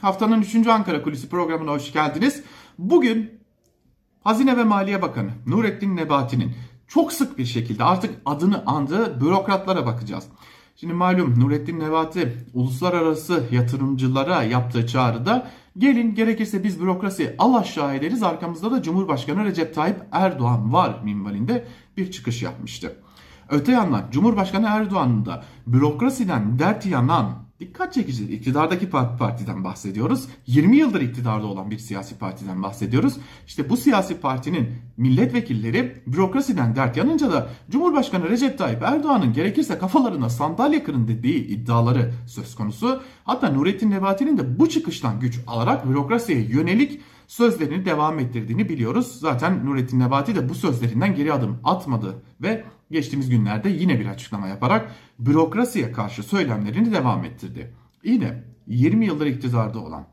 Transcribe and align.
Haftanın 0.00 0.42
3. 0.42 0.66
Ankara 0.66 1.02
Kulisi 1.02 1.28
programına 1.28 1.70
hoş 1.70 1.92
geldiniz. 1.92 2.42
Bugün 2.78 3.30
Hazine 4.24 4.56
ve 4.56 4.64
Maliye 4.64 5.02
Bakanı 5.02 5.30
Nurettin 5.46 5.96
Nebati'nin 5.96 6.54
çok 6.88 7.12
sık 7.12 7.38
bir 7.38 7.44
şekilde 7.44 7.84
artık 7.84 8.14
adını 8.26 8.62
andığı 8.66 9.20
bürokratlara 9.20 9.86
bakacağız. 9.86 10.24
Şimdi 10.76 10.92
malum 10.94 11.40
Nurettin 11.40 11.80
Nebati 11.80 12.36
uluslararası 12.54 13.44
yatırımcılara 13.50 14.42
yaptığı 14.42 14.86
çağrıda 14.86 15.50
gelin 15.78 16.14
gerekirse 16.14 16.64
biz 16.64 16.80
bürokrasiyi 16.80 17.34
al 17.38 17.54
aşağı 17.54 17.94
ederiz 17.94 18.22
arkamızda 18.22 18.70
da 18.70 18.82
Cumhurbaşkanı 18.82 19.44
Recep 19.44 19.74
Tayyip 19.74 19.96
Erdoğan 20.12 20.72
var 20.72 21.00
minvalinde 21.04 21.66
bir 21.96 22.10
çıkış 22.10 22.42
yapmıştı. 22.42 22.96
Öte 23.48 23.72
yandan 23.72 24.04
Cumhurbaşkanı 24.10 24.66
Erdoğan'ın 24.68 25.26
da 25.26 25.44
bürokrasiden 25.66 26.58
dert 26.58 26.86
yanan 26.86 27.47
dikkat 27.60 27.92
çekici 27.94 28.24
iktidardaki 28.24 28.90
partiden 28.90 29.64
bahsediyoruz. 29.64 30.28
20 30.46 30.76
yıldır 30.76 31.00
iktidarda 31.00 31.46
olan 31.46 31.70
bir 31.70 31.78
siyasi 31.78 32.18
partiden 32.18 32.62
bahsediyoruz. 32.62 33.14
İşte 33.46 33.70
bu 33.70 33.76
siyasi 33.76 34.20
partinin 34.20 34.68
milletvekilleri 34.96 36.02
bürokrasiden 36.06 36.76
dert 36.76 36.96
yanınca 36.96 37.32
da 37.32 37.48
Cumhurbaşkanı 37.70 38.30
Recep 38.30 38.58
Tayyip 38.58 38.82
Erdoğan'ın 38.82 39.32
gerekirse 39.32 39.78
kafalarına 39.78 40.30
sandalye 40.30 40.84
kırın 40.84 41.08
dediği 41.08 41.46
iddiaları 41.46 42.12
söz 42.26 42.54
konusu. 42.54 43.02
Hatta 43.24 43.50
Nurettin 43.50 43.90
Nebati'nin 43.90 44.38
de 44.38 44.58
bu 44.58 44.68
çıkıştan 44.68 45.20
güç 45.20 45.40
alarak 45.46 45.88
bürokrasiye 45.88 46.40
yönelik 46.40 47.00
sözlerini 47.28 47.84
devam 47.84 48.18
ettirdiğini 48.18 48.68
biliyoruz. 48.68 49.20
Zaten 49.20 49.66
Nurettin 49.66 49.98
Nebati 49.98 50.34
de 50.34 50.48
bu 50.48 50.54
sözlerinden 50.54 51.14
geri 51.14 51.32
adım 51.32 51.60
atmadı 51.64 52.22
ve 52.42 52.64
geçtiğimiz 52.90 53.30
günlerde 53.30 53.68
yine 53.68 54.00
bir 54.00 54.06
açıklama 54.06 54.48
yaparak 54.48 54.92
bürokrasiye 55.18 55.92
karşı 55.92 56.22
söylemlerini 56.22 56.92
devam 56.92 57.24
ettirdi. 57.24 57.74
Yine 58.04 58.44
20 58.66 59.06
yıldır 59.06 59.26
iktidarda 59.26 59.78
olan 59.78 60.06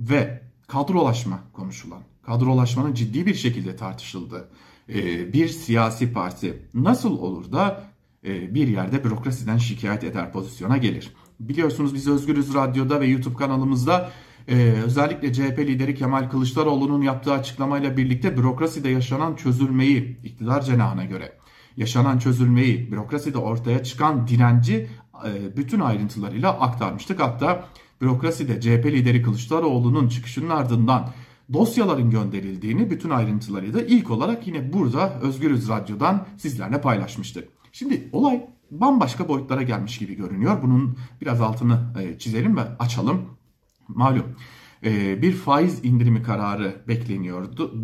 ve 0.00 0.42
kadrolaşma 0.66 1.40
konuşulan, 1.52 2.02
kadrolaşmanın 2.22 2.94
ciddi 2.94 3.26
bir 3.26 3.34
şekilde 3.34 3.76
tartışıldığı 3.76 4.48
e, 4.88 5.32
bir 5.32 5.48
siyasi 5.48 6.12
parti 6.12 6.62
nasıl 6.74 7.18
olur 7.18 7.52
da 7.52 7.84
e, 8.24 8.54
bir 8.54 8.68
yerde 8.68 9.04
bürokrasiden 9.04 9.58
şikayet 9.58 10.04
eder 10.04 10.32
pozisyona 10.32 10.76
gelir? 10.76 11.14
Biliyorsunuz 11.40 11.94
biz 11.94 12.08
Özgürüz 12.08 12.54
Radyo'da 12.54 13.00
ve 13.00 13.06
YouTube 13.06 13.36
kanalımızda 13.36 14.10
ee, 14.48 14.54
özellikle 14.84 15.32
CHP 15.32 15.58
lideri 15.58 15.94
Kemal 15.94 16.30
Kılıçdaroğlu'nun 16.30 17.02
yaptığı 17.02 17.32
açıklamayla 17.32 17.96
birlikte 17.96 18.36
bürokraside 18.36 18.88
yaşanan 18.88 19.34
çözülmeyi 19.34 20.18
iktidar 20.24 20.62
cenahına 20.62 21.04
göre 21.04 21.38
yaşanan 21.78 22.18
çözülmeyi, 22.18 22.92
bürokraside 22.92 23.38
ortaya 23.38 23.84
çıkan 23.84 24.26
direnci 24.26 24.88
e, 25.26 25.56
bütün 25.56 25.80
ayrıntılarıyla 25.80 26.60
aktarmıştık. 26.60 27.20
Hatta 27.20 27.64
bürokraside 28.00 28.60
CHP 28.60 28.86
lideri 28.86 29.22
Kılıçdaroğlu'nun 29.22 30.08
çıkışının 30.08 30.50
ardından 30.50 31.08
dosyaların 31.52 32.10
gönderildiğini 32.10 32.90
bütün 32.90 33.10
ayrıntılarıyla 33.10 33.80
ilk 33.80 34.10
olarak 34.10 34.46
yine 34.46 34.72
burada 34.72 35.20
Özgürüz 35.20 35.68
Radyo'dan 35.68 36.26
sizlerle 36.36 36.80
paylaşmıştık. 36.80 37.48
Şimdi 37.72 38.08
olay 38.12 38.46
bambaşka 38.70 39.28
boyutlara 39.28 39.62
gelmiş 39.62 39.98
gibi 39.98 40.14
görünüyor. 40.14 40.62
Bunun 40.62 40.96
biraz 41.20 41.40
altını 41.40 41.94
e, 42.02 42.18
çizelim 42.18 42.56
ve 42.56 42.60
açalım. 42.78 43.37
Malum 43.88 44.36
e, 44.84 45.22
bir 45.22 45.32
faiz 45.32 45.84
indirimi 45.84 46.22
kararı 46.22 46.82
bekleniyordu. 46.88 47.74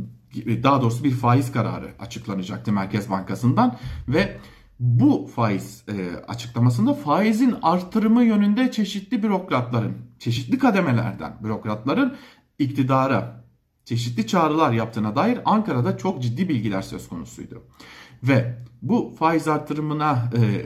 Daha 0.63 0.83
doğrusu 0.83 1.05
bir 1.05 1.11
faiz 1.11 1.53
kararı 1.53 1.91
açıklanacaktı 1.99 2.73
Merkez 2.73 3.11
Bankası'ndan 3.11 3.79
ve 4.09 4.39
bu 4.81 5.31
faiz 5.35 5.85
e, 5.89 6.17
açıklamasında 6.29 6.95
faizin 6.95 7.55
artırımı 7.63 8.25
yönünde 8.25 8.71
çeşitli 8.71 9.23
bürokratların, 9.23 9.97
çeşitli 10.19 10.59
kademelerden 10.59 11.37
bürokratların 11.43 12.17
iktidara 12.59 13.45
çeşitli 13.85 14.27
çağrılar 14.27 14.73
yaptığına 14.73 15.17
dair 15.17 15.39
Ankara'da 15.45 15.97
çok 15.97 16.23
ciddi 16.23 16.49
bilgiler 16.49 16.83
söz 16.83 17.09
konusuydu. 17.09 17.63
Ve 18.29 18.55
bu 18.83 19.15
faiz 19.19 19.49
artırımına 19.49 20.31
e, 20.37 20.65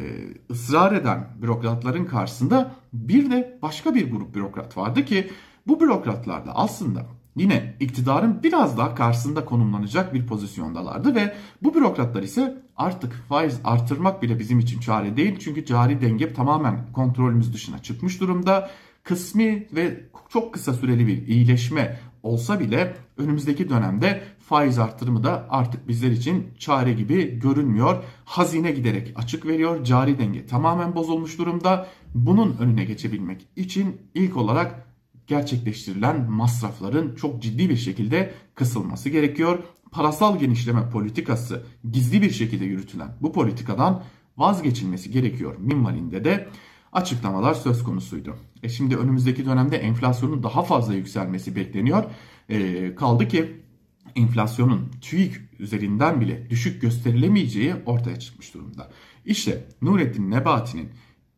ısrar 0.53 0.93
eden 0.93 1.29
bürokratların 1.43 2.05
karşısında 2.05 2.75
bir 2.93 3.31
de 3.31 3.59
başka 3.63 3.95
bir 3.95 4.11
grup 4.11 4.35
bürokrat 4.35 4.77
vardı 4.77 5.05
ki 5.05 5.31
bu 5.67 5.81
bürokratlar 5.81 6.47
da 6.47 6.57
aslında 6.57 7.07
yine 7.37 7.77
iktidarın 7.81 8.43
biraz 8.43 8.79
daha 8.79 8.95
karşısında 8.95 9.45
konumlanacak 9.45 10.15
bir 10.15 10.27
pozisyondalardı 10.27 11.15
ve 11.15 11.35
bu 11.63 11.75
bürokratlar 11.75 12.23
ise 12.23 12.63
artık 12.77 13.13
faiz 13.29 13.61
artırmak 13.65 14.23
bile 14.23 14.39
bizim 14.39 14.59
için 14.59 14.81
çare 14.81 15.17
değil 15.17 15.39
çünkü 15.39 15.65
cari 15.65 16.01
denge 16.01 16.33
tamamen 16.33 16.93
kontrolümüz 16.93 17.55
dışına 17.55 17.79
çıkmış 17.79 18.21
durumda. 18.21 18.71
Kısmi 19.05 19.67
ve 19.73 20.05
çok 20.29 20.55
kısa 20.55 20.73
süreli 20.73 21.07
bir 21.07 21.27
iyileşme 21.27 21.99
olsa 22.23 22.61
bile 22.61 22.95
önümüzdeki 23.17 23.69
dönemde 23.69 24.23
faiz 24.49 24.79
artırımı 24.79 25.25
da 25.25 25.47
artık 25.51 25.89
bizler 25.89 26.11
için 26.11 26.47
çare 26.59 26.93
gibi 26.93 27.39
görünmüyor. 27.39 28.05
Hazine 28.25 28.71
giderek 28.71 29.13
açık 29.17 29.47
veriyor. 29.47 29.85
Cari 29.85 30.19
denge 30.19 30.47
tamamen 30.47 30.95
bozulmuş 30.95 31.39
durumda. 31.39 31.87
Bunun 32.15 32.57
önüne 32.61 32.85
geçebilmek 32.85 33.47
için 33.57 33.97
ilk 34.15 34.37
olarak 34.37 34.87
gerçekleştirilen 35.27 36.31
masrafların 36.31 37.15
çok 37.15 37.43
ciddi 37.43 37.71
bir 37.71 37.77
şekilde 37.77 38.35
kısılması 38.55 39.09
gerekiyor. 39.09 39.59
Parasal 39.91 40.39
genişleme 40.39 40.91
politikası 40.91 41.63
gizli 41.93 42.23
bir 42.23 42.31
şekilde 42.31 42.65
yürütülen 42.65 43.09
bu 43.21 43.33
politikadan 43.33 44.03
vazgeçilmesi 44.37 45.11
gerekiyor 45.11 45.55
minvalinde 45.59 46.25
de 46.25 46.49
açıklamalar 46.93 47.55
söz 47.55 47.83
konusuydu. 47.85 48.37
E 48.63 48.69
şimdi 48.69 48.97
önümüzdeki 48.97 49.47
dönemde 49.47 49.77
enflasyonun 49.77 50.43
daha 50.43 50.63
fazla 50.63 50.95
yükselmesi 50.95 51.57
bekleniyor. 51.57 52.05
E, 52.49 52.95
kaldı 52.95 53.29
ki 53.29 53.68
enflasyonun 54.19 54.91
TÜİK 55.01 55.41
üzerinden 55.59 56.21
bile 56.21 56.51
düşük 56.51 56.83
gösterilemeyeceği 56.83 57.75
ortaya 57.87 58.19
çıkmış 58.19 58.55
durumda. 58.55 58.91
İşte 59.25 59.65
Nurettin 59.83 60.31
Nebati'nin 60.31 60.89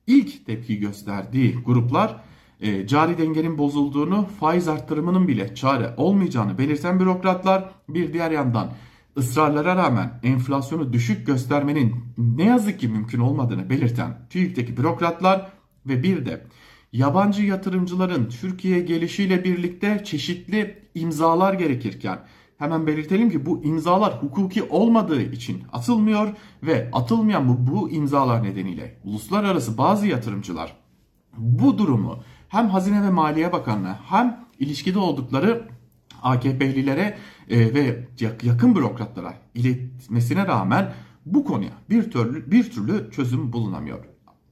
ilk 0.07 0.47
tepki 0.47 0.79
gösterdiği 0.79 1.55
gruplar 1.55 2.21
e, 2.61 2.87
cari 2.87 3.19
dengenin 3.19 3.59
bozulduğunu, 3.59 4.29
faiz 4.41 4.69
arttırımının 4.69 5.29
bile 5.29 5.55
çare 5.55 5.95
olmayacağını 5.97 6.59
belirten 6.59 7.01
bürokratlar 7.01 7.71
bir 7.89 8.13
diğer 8.13 8.31
yandan 8.31 8.73
ısrarlara 9.17 9.77
rağmen 9.77 10.21
enflasyonu 10.23 10.93
düşük 10.93 11.27
göstermenin 11.27 11.95
ne 12.19 12.45
yazık 12.45 12.81
ki 12.81 12.89
mümkün 12.89 13.21
olmadığını 13.21 13.71
belirten 13.71 14.27
TÜİK'teki 14.31 14.77
bürokratlar 14.77 15.53
ve 15.87 16.03
bir 16.03 16.27
de 16.27 16.47
yabancı 16.93 17.43
yatırımcıların 17.43 18.29
Türkiye 18.29 18.81
gelişiyle 18.81 19.45
birlikte 19.45 20.03
çeşitli 20.05 20.79
imzalar 20.95 21.55
gerekirken 21.55 22.19
hemen 22.61 22.87
belirtelim 22.87 23.31
ki 23.31 23.47
bu 23.47 23.65
imzalar 23.65 24.23
hukuki 24.23 24.63
olmadığı 24.63 25.23
için 25.23 25.63
atılmıyor 25.73 26.29
ve 26.63 26.91
atılmayan 26.93 27.49
bu, 27.49 27.73
bu 27.73 27.91
imzalar 27.91 28.43
nedeniyle 28.43 29.01
uluslararası 29.05 29.79
bazı 29.79 30.07
yatırımcılar 30.07 30.77
bu 31.37 31.79
durumu 31.79 32.19
hem 32.49 32.69
Hazine 32.69 33.03
ve 33.03 33.11
Maliye 33.11 33.53
Bakanlığı 33.53 33.97
hem 34.09 34.45
ilişkide 34.59 34.99
oldukları 34.99 35.69
AKP'lilere 36.23 37.19
e, 37.51 37.75
ve 37.75 38.09
yakın 38.43 38.77
bürokratlara 38.77 39.35
iletmesine 39.55 40.47
rağmen 40.47 40.93
bu 41.27 41.45
konuya 41.45 41.73
bir 41.91 42.11
türlü 42.11 42.51
bir 42.51 42.71
türlü 42.71 43.11
çözüm 43.11 43.53
bulunamıyor. 43.53 44.05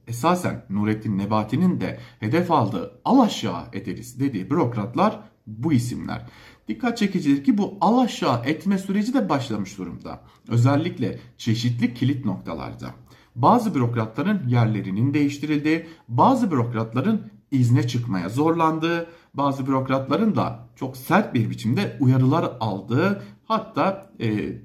Esasen 0.07 0.65
Nurettin 0.69 1.17
Nebati'nin 1.17 1.81
de 1.81 1.99
hedef 2.19 2.51
aldığı 2.51 3.01
al 3.05 3.19
aşağı 3.19 3.63
ederiz 3.73 4.19
dediği 4.19 4.49
bürokratlar 4.49 5.19
bu 5.47 5.73
isimler. 5.73 6.25
Dikkat 6.69 6.97
çekicidir 6.97 7.43
ki 7.43 7.57
bu 7.57 7.77
al 7.81 7.97
aşağı 7.97 8.41
etme 8.45 8.77
süreci 8.77 9.13
de 9.13 9.29
başlamış 9.29 9.77
durumda. 9.77 10.19
Özellikle 10.47 11.19
çeşitli 11.37 11.93
kilit 11.93 12.25
noktalarda. 12.25 12.89
Bazı 13.35 13.75
bürokratların 13.75 14.47
yerlerinin 14.47 15.13
değiştirildiği, 15.13 15.87
bazı 16.07 16.51
bürokratların 16.51 17.31
izne 17.51 17.87
çıkmaya 17.87 18.29
zorlandığı, 18.29 19.09
bazı 19.33 19.67
bürokratların 19.67 20.35
da 20.35 20.59
çok 20.75 20.97
sert 20.97 21.33
bir 21.33 21.49
biçimde 21.49 21.97
uyarılar 21.99 22.51
aldığı, 22.59 23.23
hatta 23.45 24.11
e, 24.21 24.57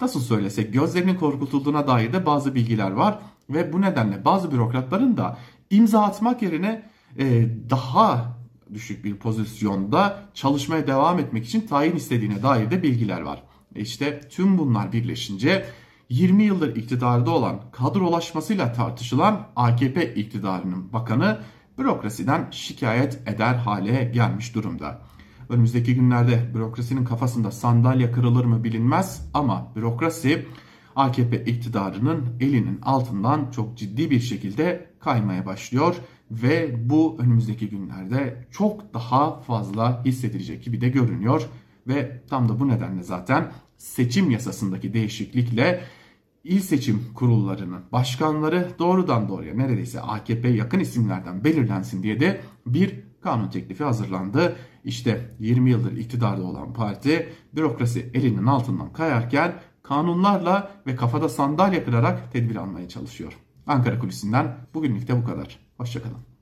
nasıl 0.00 0.20
söylesek 0.20 0.72
gözlerinin 0.72 1.14
korkutulduğuna 1.14 1.86
dair 1.86 2.12
de 2.12 2.26
bazı 2.26 2.54
bilgiler 2.54 2.90
var 2.90 3.18
ve 3.50 3.72
bu 3.72 3.80
nedenle 3.80 4.24
bazı 4.24 4.52
bürokratların 4.52 5.16
da 5.16 5.38
imza 5.70 6.02
atmak 6.02 6.42
yerine 6.42 6.90
e, 7.18 7.48
daha 7.70 8.36
düşük 8.74 9.04
bir 9.04 9.16
pozisyonda 9.16 10.22
çalışmaya 10.34 10.86
devam 10.86 11.18
etmek 11.18 11.44
için 11.44 11.66
tayin 11.66 11.96
istediğine 11.96 12.42
dair 12.42 12.70
de 12.70 12.82
bilgiler 12.82 13.20
var. 13.20 13.42
E 13.74 13.80
işte 13.80 14.20
tüm 14.30 14.58
bunlar 14.58 14.92
birleşince 14.92 15.66
20 16.08 16.42
yıldır 16.42 16.76
iktidarda 16.76 17.30
olan 17.30 17.60
kadrolaşmasıyla 17.72 18.72
tartışılan 18.72 19.46
AKP 19.56 20.14
iktidarının 20.14 20.92
bakanı 20.92 21.38
bürokrasiden 21.78 22.48
şikayet 22.50 23.28
eder 23.28 23.54
hale 23.54 24.04
gelmiş 24.14 24.54
durumda. 24.54 25.02
Önümüzdeki 25.48 25.94
günlerde 25.94 26.54
bürokrasinin 26.54 27.04
kafasında 27.04 27.50
sandalye 27.50 28.12
kırılır 28.12 28.44
mı 28.44 28.64
bilinmez 28.64 29.30
ama 29.34 29.72
bürokrasi 29.76 30.46
AKP 30.96 31.44
iktidarının 31.44 32.36
elinin 32.40 32.80
altından 32.82 33.50
çok 33.50 33.78
ciddi 33.78 34.10
bir 34.10 34.20
şekilde 34.20 34.90
kaymaya 35.06 35.46
başlıyor 35.46 35.96
ve 36.30 36.74
bu 36.90 37.16
önümüzdeki 37.18 37.68
günlerde 37.68 38.46
çok 38.50 38.94
daha 38.94 39.40
fazla 39.40 40.04
hissedilecek 40.04 40.64
gibi 40.64 40.80
de 40.80 40.88
görünüyor 40.88 41.48
ve 41.88 42.22
tam 42.30 42.48
da 42.48 42.60
bu 42.60 42.68
nedenle 42.68 43.02
zaten 43.02 43.52
seçim 43.76 44.30
yasasındaki 44.30 44.94
değişiklikle 44.94 45.80
il 46.44 46.60
seçim 46.60 47.04
kurullarının 47.14 47.82
başkanları 47.92 48.68
doğrudan 48.78 49.28
doğruya 49.28 49.54
neredeyse 49.54 50.00
AKP 50.00 50.48
yakın 50.48 50.80
isimlerden 50.80 51.44
belirlensin 51.44 52.02
diye 52.02 52.20
de 52.20 52.40
bir 52.66 53.00
kanun 53.20 53.48
teklifi 53.48 53.84
hazırlandı. 53.84 54.56
İşte 54.84 55.30
20 55.40 55.70
yıldır 55.70 55.96
iktidarda 55.96 56.42
olan 56.42 56.72
parti 56.72 57.28
bürokrasi 57.52 58.10
elinin 58.14 58.46
altından 58.46 58.92
kayarken 58.92 59.52
kanunlarla 59.82 60.70
ve 60.86 60.96
kafada 60.96 61.28
sandalye 61.28 61.84
kırarak 61.84 62.32
tedbir 62.32 62.56
almaya 62.56 62.88
çalışıyor. 62.88 63.45
Ankara 63.66 63.98
Kulisi'nden 63.98 64.56
bugünlük 64.74 65.08
de 65.08 65.16
bu 65.16 65.24
kadar. 65.24 65.58
Hoşçakalın. 65.76 66.35